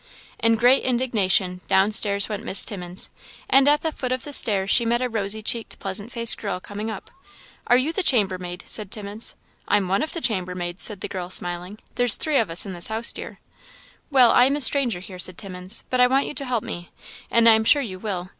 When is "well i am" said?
14.09-14.55